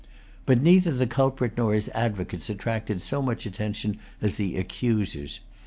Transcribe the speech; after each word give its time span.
But 0.47 0.63
neither 0.63 0.91
the 0.91 1.05
culprit 1.05 1.53
nor 1.57 1.75
his 1.75 1.87
advocates 1.89 2.49
attracted 2.49 3.03
so 3.03 3.21
much 3.21 3.45
notice 3.45 3.85
as 4.19 4.33
the 4.33 4.57
accusers. 4.57 5.41